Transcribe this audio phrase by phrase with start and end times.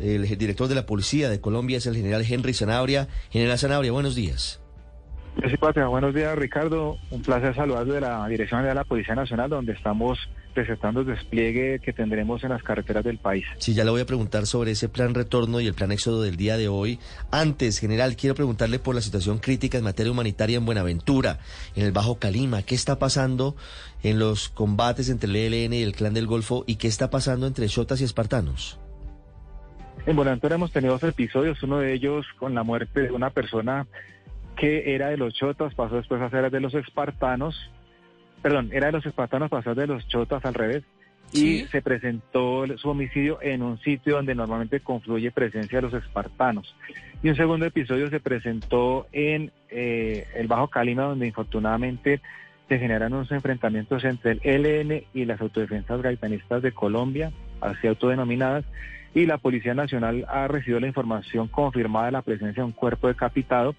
[0.00, 3.08] El director de la Policía de Colombia es el general Henry Zanabria.
[3.30, 4.60] General Zanabria, buenos días.
[5.48, 6.96] Sí, Patria, buenos días, Ricardo.
[7.10, 10.18] Un placer saludar de la Dirección de la Policía Nacional, donde estamos
[10.54, 13.44] presentando el despliegue que tendremos en las carreteras del país.
[13.58, 16.36] Sí, ya le voy a preguntar sobre ese plan retorno y el plan éxodo del
[16.36, 17.00] día de hoy.
[17.32, 21.40] Antes, general, quiero preguntarle por la situación crítica en materia humanitaria en Buenaventura,
[21.74, 22.62] en el Bajo Calima.
[22.62, 23.56] ¿Qué está pasando
[24.04, 27.48] en los combates entre el ELN y el Clan del Golfo y qué está pasando
[27.48, 28.78] entre Shotas y Espartanos?
[30.06, 33.86] En Buenaventura hemos tenido dos episodios, uno de ellos con la muerte de una persona
[34.56, 37.70] que era de los chotas, pasó después a ser de los espartanos,
[38.42, 40.84] perdón, era de los espartanos, pasó de los chotas al revés,
[41.32, 46.74] y se presentó su homicidio en un sitio donde normalmente confluye presencia de los espartanos.
[47.22, 52.20] Y un segundo episodio se presentó en eh, el Bajo Calima, donde infortunadamente
[52.68, 58.64] se generan unos enfrentamientos entre el ELN y las autodefensas gaitanistas de Colombia, así autodenominadas,
[59.14, 63.08] y la Policía Nacional ha recibido la información confirmada de la presencia de un cuerpo
[63.08, 63.74] decapitado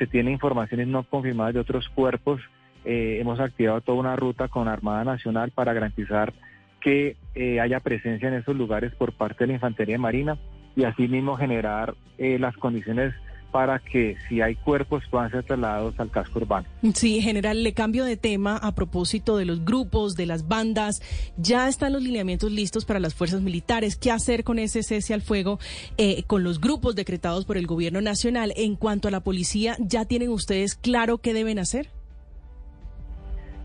[0.00, 2.40] se tiene informaciones no confirmadas de otros cuerpos.
[2.86, 6.32] Eh, hemos activado toda una ruta con Armada Nacional para garantizar
[6.80, 10.38] que eh, haya presencia en esos lugares por parte de la Infantería Marina
[10.74, 13.12] y asimismo generar eh, las condiciones
[13.50, 16.66] para que si hay cuerpos puedan ser trasladados al casco urbano.
[16.94, 21.02] Sí, general, le cambio de tema a propósito de los grupos, de las bandas.
[21.36, 23.96] Ya están los lineamientos listos para las fuerzas militares.
[23.96, 25.58] ¿Qué hacer con ese cese al fuego,
[25.96, 28.52] eh, con los grupos decretados por el gobierno nacional?
[28.56, 31.88] En cuanto a la policía, ¿ya tienen ustedes claro qué deben hacer?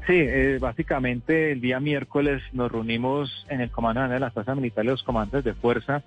[0.08, 4.92] Sí, eh, básicamente el día miércoles nos reunimos en el Comando de las Fuerzas Militares,
[4.92, 6.04] los comandantes de fuerza,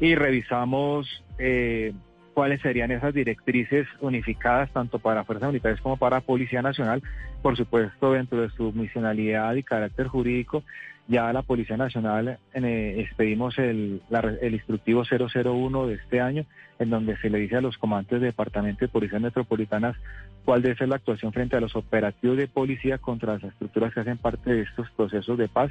[0.00, 1.92] y revisamos eh,
[2.34, 7.02] cuáles serían esas directrices unificadas tanto para fuerzas militares como para Policía Nacional,
[7.42, 10.62] por supuesto dentro de su misionalidad y carácter jurídico.
[11.08, 14.00] Ya a la Policía Nacional eh, expedimos el,
[14.40, 16.46] el instructivo 001 de este año,
[16.78, 19.96] en donde se le dice a los comandantes de departamento de policías metropolitanas
[20.44, 24.00] cuál debe ser la actuación frente a los operativos de policía contra las estructuras que
[24.00, 25.70] hacen parte de estos procesos de paz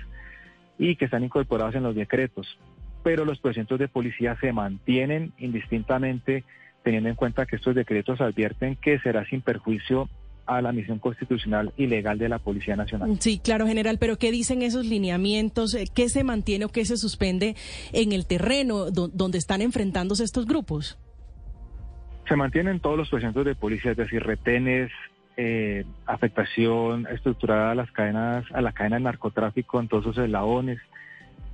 [0.78, 2.58] y que están incorporados en los decretos
[3.04, 6.44] pero los procedimientos de policía se mantienen indistintamente
[6.84, 10.10] teniendo en cuenta que estos decretos advierten que será sin perjuicio
[10.46, 13.16] a la misión constitucional y legal de la Policía Nacional.
[13.20, 15.78] Sí, claro, general, pero ¿qué dicen esos lineamientos?
[15.94, 17.56] ¿Qué se mantiene o qué se suspende
[17.94, 20.98] en el terreno donde están enfrentándose estos grupos?
[22.28, 24.92] Se mantienen todos los procedimientos de policía, es decir, retenes,
[25.38, 30.80] eh, afectación estructurada a las cadenas, a la cadena de narcotráfico en todos sus eslabones,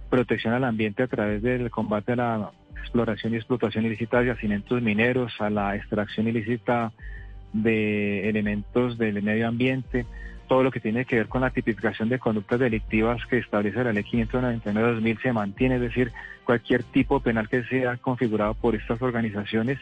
[0.09, 4.81] protección al ambiente a través del combate a la exploración y explotación ilícita de yacimientos
[4.81, 6.91] mineros, a la extracción ilícita
[7.53, 10.06] de elementos del medio ambiente,
[10.47, 13.94] todo lo que tiene que ver con la tipificación de conductas delictivas que establece la
[13.94, 16.12] ley 599-2000 se mantiene, es decir,
[16.45, 19.79] cualquier tipo penal que sea configurado por estas organizaciones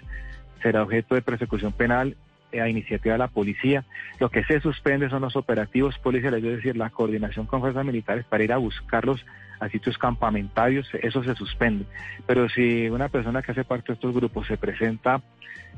[0.62, 2.16] será objeto de persecución penal
[2.60, 3.86] a iniciativa de la policía.
[4.20, 8.26] Lo que se suspende son los operativos policiales, es decir, la coordinación con fuerzas militares
[8.26, 9.26] para ir a buscarlos
[9.60, 11.86] a sitios campamentarios, eso se suspende.
[12.28, 15.22] Pero si una persona que hace parte de estos grupos se presenta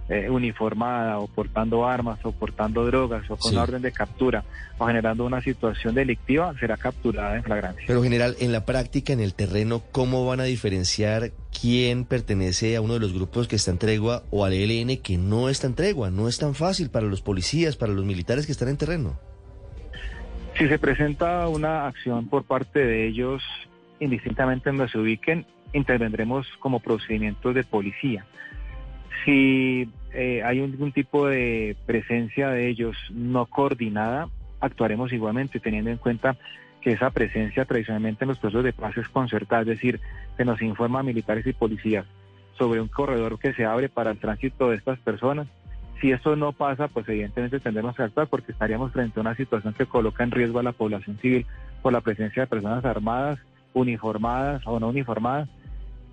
[0.10, 4.46] eh, uniformada o portando armas o portando drogas o con orden de captura
[4.78, 7.84] o generando una situación delictiva, será capturada en flagrancia.
[7.86, 12.82] Pero general, en la práctica, en el terreno, ¿cómo van a diferenciar quién pertenece a
[12.82, 15.76] uno de los grupos que está en tregua o al ELN que no está en
[15.76, 16.10] tregua?
[16.12, 19.20] No es tan fácil para los policías, para los militares que están en terreno.
[20.58, 23.44] Si se presenta una acción por parte de ellos,
[24.00, 28.26] indistintamente en donde se ubiquen, intervendremos como procedimientos de policía.
[29.26, 34.30] Si eh, hay algún tipo de presencia de ellos no coordinada,
[34.60, 36.38] actuaremos igualmente teniendo en cuenta
[36.82, 40.00] que esa presencia tradicionalmente en los procesos de paz es concertada, es decir,
[40.36, 42.06] se nos informa a militares y policías
[42.58, 45.48] sobre un corredor que se abre para el tránsito de estas personas.
[46.02, 49.74] Si eso no pasa, pues evidentemente tendremos que actuar porque estaríamos frente a una situación
[49.74, 51.46] que coloca en riesgo a la población civil
[51.82, 53.40] por la presencia de personas armadas,
[53.74, 55.50] uniformadas o no uniformadas,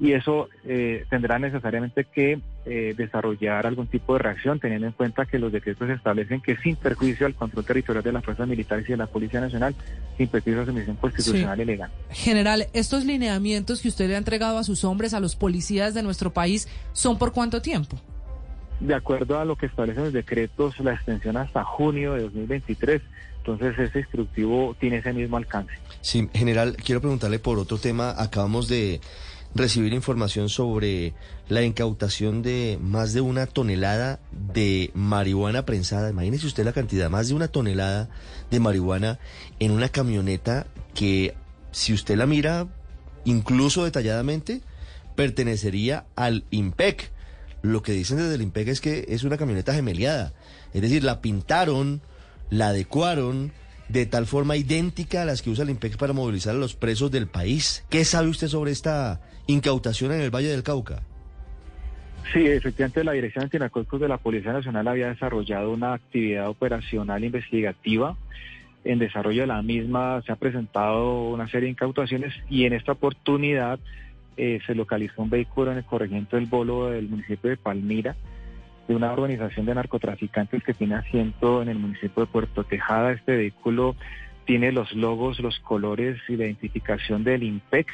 [0.00, 5.24] y eso eh, tendrá necesariamente que eh, desarrollar algún tipo de reacción, teniendo en cuenta
[5.24, 8.92] que los decretos establecen que sin perjuicio al control territorial de las fuerzas militares y
[8.92, 9.74] de la Policía Nacional,
[10.16, 11.90] sin perjuicio a su misión constitucional y legal.
[12.10, 16.02] General, estos lineamientos que usted le ha entregado a sus hombres, a los policías de
[16.02, 17.96] nuestro país, ¿son por cuánto tiempo?
[18.80, 23.00] De acuerdo a lo que establecen los decretos, la extensión hasta junio de 2023.
[23.38, 25.74] Entonces, ese instructivo tiene ese mismo alcance.
[26.00, 28.14] Sí, general, quiero preguntarle por otro tema.
[28.16, 29.00] Acabamos de
[29.54, 31.14] recibir información sobre
[31.48, 36.10] la incautación de más de una tonelada de marihuana prensada.
[36.10, 38.08] Imagínese usted la cantidad, más de una tonelada
[38.50, 39.18] de marihuana
[39.60, 41.34] en una camioneta que,
[41.72, 42.68] si usted la mira
[43.24, 44.60] incluso detalladamente,
[45.14, 47.12] pertenecería al IMPEC.
[47.62, 50.34] Lo que dicen desde el IMPEC es que es una camioneta gemeliada.
[50.74, 52.02] Es decir, la pintaron,
[52.50, 53.52] la adecuaron
[53.94, 57.12] de tal forma idéntica a las que usa el IMPEC para movilizar a los presos
[57.12, 57.86] del país.
[57.88, 61.02] ¿Qué sabe usted sobre esta incautación en el Valle del Cauca?
[62.32, 68.16] Sí, efectivamente la Dirección Antinarcóticos de la Policía Nacional había desarrollado una actividad operacional investigativa.
[68.82, 72.92] En desarrollo de la misma se ha presentado una serie de incautaciones y en esta
[72.92, 73.78] oportunidad
[74.36, 78.16] eh, se localizó un vehículo en el corregimiento del Bolo del municipio de Palmira
[78.88, 83.12] de una organización de narcotraficantes que tiene asiento en el municipio de Puerto Tejada.
[83.12, 83.96] Este vehículo
[84.44, 87.88] tiene los logos, los colores y la identificación del IMPEC.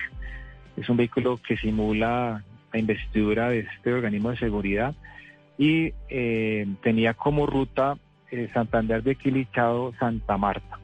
[0.77, 2.43] Es un vehículo que simula
[2.73, 4.95] la investidura de este organismo de seguridad
[5.59, 7.99] y eh, tenía como ruta
[8.31, 10.79] eh, Santander de Quilichado, Santa Marta.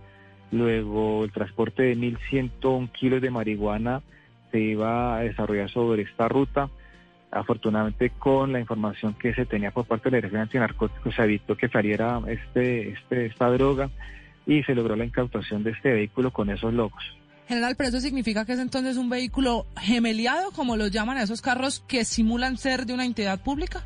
[0.52, 4.02] Luego el transporte de 1.101 kilos de marihuana
[4.50, 6.68] se iba a desarrollar sobre esta ruta.
[7.30, 11.56] Afortunadamente, con la información que se tenía por parte de la Dirección Antinarcóticos, se evitó
[11.56, 13.90] que saliera este, este, esta droga
[14.46, 17.02] y se logró la incautación de este vehículo con esos logos.
[17.48, 21.42] General, pero eso significa que es entonces un vehículo gemeliado, como los llaman a esos
[21.42, 23.84] carros que simulan ser de una entidad pública.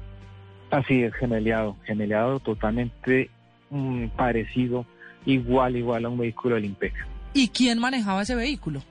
[0.71, 3.31] Así es, gemeliado, gemeliado totalmente
[3.71, 4.87] mm, parecido,
[5.27, 6.95] igual, igual a un vehículo del IMPEC.
[7.35, 8.83] ¿Y quién manejaba ese vehículo?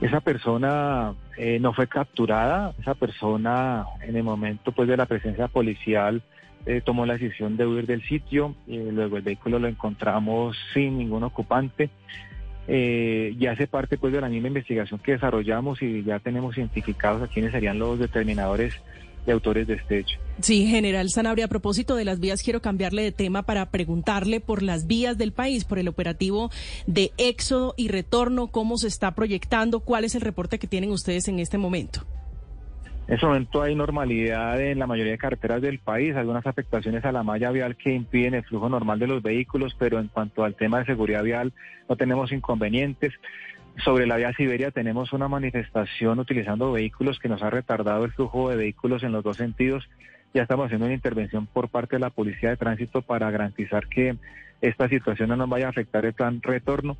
[0.00, 5.48] Esa persona eh, no fue capturada, esa persona en el momento pues de la presencia
[5.48, 6.22] policial
[6.66, 11.24] eh, tomó la decisión de huir del sitio, luego el vehículo lo encontramos sin ningún
[11.24, 11.90] ocupante.
[12.70, 17.22] Eh, ya hace parte pues de la misma investigación que desarrollamos y ya tenemos identificados
[17.22, 18.74] a quiénes serían los determinadores
[19.28, 20.18] de autores de este hecho.
[20.40, 24.62] Sí, general Sanabria, a propósito de las vías, quiero cambiarle de tema para preguntarle por
[24.62, 26.50] las vías del país, por el operativo
[26.86, 31.28] de éxodo y retorno, cómo se está proyectando, cuál es el reporte que tienen ustedes
[31.28, 32.06] en este momento.
[33.06, 37.12] En este momento hay normalidad en la mayoría de carreteras del país, algunas afectaciones a
[37.12, 40.54] la malla vial que impiden el flujo normal de los vehículos, pero en cuanto al
[40.54, 41.52] tema de seguridad vial
[41.88, 43.12] no tenemos inconvenientes.
[43.84, 48.50] Sobre la vía Siberia tenemos una manifestación utilizando vehículos que nos ha retardado el flujo
[48.50, 49.88] de vehículos en los dos sentidos.
[50.34, 54.16] Ya estamos haciendo una intervención por parte de la Policía de Tránsito para garantizar que
[54.60, 56.96] esta situación no nos vaya a afectar el plan retorno.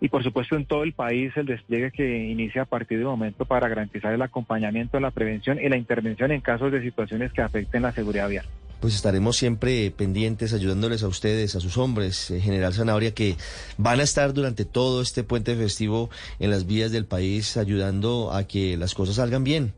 [0.00, 3.44] Y por supuesto en todo el país el despliegue que inicia a partir de momento
[3.44, 7.82] para garantizar el acompañamiento, la prevención y la intervención en casos de situaciones que afecten
[7.82, 8.46] la seguridad vial
[8.84, 13.38] pues estaremos siempre pendientes ayudándoles a ustedes, a sus hombres, eh, General Zanabria, que
[13.78, 18.44] van a estar durante todo este puente festivo en las vías del país ayudando a
[18.44, 19.72] que las cosas salgan bien,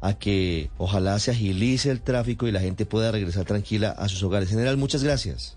[0.00, 4.22] a que ojalá se agilice el tráfico y la gente pueda regresar tranquila a sus
[4.22, 4.50] hogares.
[4.50, 5.56] General, muchas gracias.